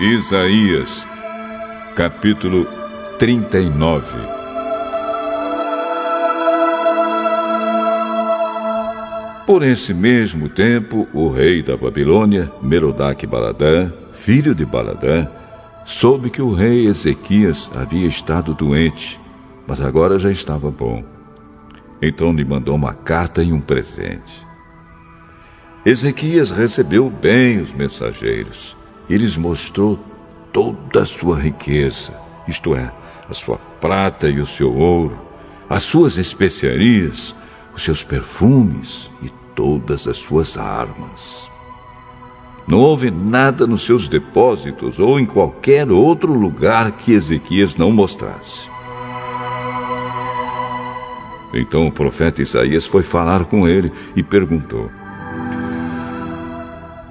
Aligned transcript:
Isaías, 0.00 1.06
capítulo 1.94 2.66
39 3.18 4.16
Por 9.46 9.62
esse 9.62 9.92
mesmo 9.92 10.48
tempo, 10.48 11.06
o 11.12 11.28
rei 11.28 11.62
da 11.62 11.76
Babilônia, 11.76 12.50
Merodach 12.62 13.26
Baladã, 13.26 13.92
filho 14.14 14.54
de 14.54 14.64
Baladã, 14.64 15.28
soube 15.84 16.30
que 16.30 16.40
o 16.40 16.54
rei 16.54 16.86
Ezequias 16.86 17.70
havia 17.74 18.08
estado 18.08 18.54
doente, 18.54 19.20
mas 19.66 19.82
agora 19.82 20.18
já 20.18 20.30
estava 20.30 20.70
bom. 20.70 21.04
Então 22.00 22.32
lhe 22.32 22.42
mandou 22.42 22.74
uma 22.74 22.94
carta 22.94 23.42
e 23.42 23.52
um 23.52 23.60
presente. 23.60 24.46
Ezequias 25.84 26.50
recebeu 26.50 27.10
bem 27.10 27.60
os 27.60 27.70
mensageiros 27.74 28.79
e 29.10 29.18
lhes 29.18 29.36
mostrou 29.36 29.98
toda 30.52 31.02
a 31.02 31.06
sua 31.06 31.36
riqueza, 31.36 32.14
isto 32.46 32.76
é, 32.76 32.92
a 33.28 33.34
sua 33.34 33.58
prata 33.80 34.28
e 34.28 34.40
o 34.40 34.46
seu 34.46 34.72
ouro, 34.72 35.18
as 35.68 35.82
suas 35.82 36.16
especiarias, 36.16 37.34
os 37.74 37.82
seus 37.82 38.04
perfumes 38.04 39.10
e 39.20 39.28
todas 39.54 40.06
as 40.06 40.16
suas 40.16 40.56
armas. 40.56 41.50
Não 42.68 42.78
houve 42.78 43.10
nada 43.10 43.66
nos 43.66 43.84
seus 43.84 44.08
depósitos 44.08 45.00
ou 45.00 45.18
em 45.18 45.26
qualquer 45.26 45.90
outro 45.90 46.32
lugar 46.32 46.92
que 46.92 47.12
Ezequias 47.12 47.74
não 47.74 47.90
mostrasse. 47.90 48.70
Então 51.52 51.88
o 51.88 51.92
profeta 51.92 52.40
Isaías 52.40 52.86
foi 52.86 53.02
falar 53.02 53.44
com 53.46 53.66
ele 53.66 53.90
e 54.14 54.22
perguntou: 54.22 54.88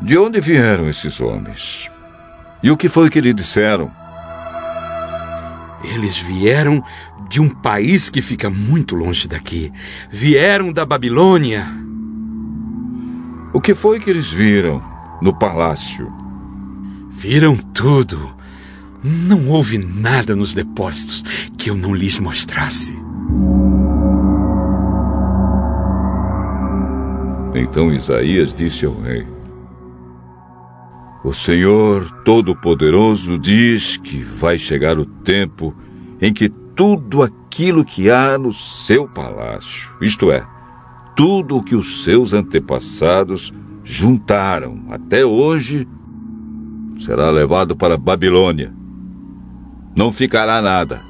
De 0.01 0.17
onde 0.17 0.39
vieram 0.39 0.87
esses 0.87 1.19
homens? 1.19 1.89
E 2.63 2.71
o 2.71 2.77
que 2.77 2.87
foi 2.87 3.09
que 3.09 3.19
lhe 3.19 3.33
disseram? 3.33 3.91
Eles 5.83 6.17
vieram 6.17 6.83
de 7.29 7.41
um 7.41 7.49
país 7.49 8.09
que 8.09 8.21
fica 8.21 8.49
muito 8.49 8.95
longe 8.95 9.27
daqui. 9.27 9.71
Vieram 10.09 10.71
da 10.71 10.85
Babilônia. 10.85 11.67
O 13.53 13.59
que 13.59 13.75
foi 13.75 13.99
que 13.99 14.09
eles 14.09 14.31
viram 14.31 14.81
no 15.21 15.37
palácio? 15.37 16.11
Viram 17.11 17.57
tudo. 17.57 18.33
Não 19.03 19.49
houve 19.49 19.77
nada 19.77 20.35
nos 20.35 20.53
depósitos 20.53 21.23
que 21.57 21.69
eu 21.69 21.75
não 21.75 21.93
lhes 21.93 22.19
mostrasse. 22.19 22.97
Então 27.53 27.91
Isaías 27.93 28.53
disse 28.53 28.85
ao 28.85 28.99
rei: 29.01 29.25
O 31.21 31.33
Senhor 31.33 32.09
Todo-Poderoso 32.23 33.37
diz 33.37 33.97
que 33.97 34.19
vai 34.19 34.57
chegar 34.57 34.97
o 34.97 35.05
tempo 35.05 35.75
em 36.21 36.33
que 36.33 36.47
tudo 36.47 37.21
aquilo 37.21 37.83
que 37.83 38.09
há 38.09 38.37
no 38.37 38.53
seu 38.53 39.05
palácio, 39.05 39.91
isto 39.99 40.31
é, 40.31 40.47
tudo 41.17 41.57
o 41.57 41.63
que 41.63 41.75
os 41.75 42.03
seus 42.03 42.31
antepassados 42.31 43.53
juntaram 43.83 44.85
até 44.89 45.25
hoje, 45.25 45.85
será 47.01 47.29
levado 47.29 47.75
para 47.75 47.97
Babilônia. 47.97 48.73
Não 49.97 50.13
ficará 50.13 50.61
nada. 50.61 51.01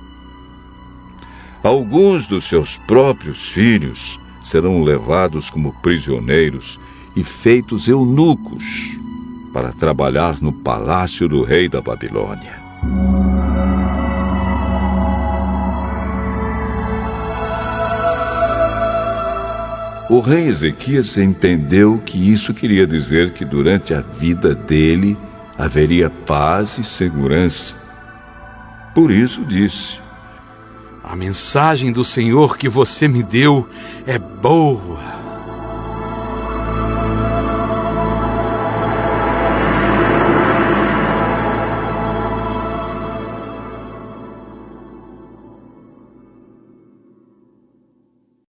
Alguns 1.63 2.25
dos 2.25 2.45
seus 2.45 2.79
próprios 2.87 3.49
filhos 3.49 4.19
serão 4.43 4.81
levados 4.81 5.51
como 5.51 5.71
prisioneiros 5.83 6.79
e 7.15 7.23
feitos 7.23 7.87
eunucos 7.87 8.63
para 9.53 9.71
trabalhar 9.71 10.41
no 10.41 10.51
palácio 10.51 11.27
do 11.27 11.43
rei 11.43 11.67
da 11.67 11.81
Babilônia. 11.81 12.69
O 20.09 20.21
rei 20.21 20.47
Ezequias 20.47 21.17
entendeu 21.17 22.01
que 22.03 22.17
isso 22.17 22.51
queria 22.51 22.87
dizer 22.87 23.31
que 23.31 23.45
durante 23.45 23.93
a 23.93 24.01
vida 24.01 24.55
dele 24.55 25.15
haveria 25.55 26.09
paz 26.09 26.79
e 26.79 26.83
segurança. 26.83 27.75
Por 28.95 29.11
isso 29.11 29.45
disse: 29.45 29.99
A 31.03 31.15
mensagem 31.15 31.91
do 31.91 32.03
Senhor 32.03 32.57
que 32.57 32.67
você 32.67 33.07
me 33.07 33.21
deu 33.21 33.69
é 34.07 34.17
boa. 34.17 35.18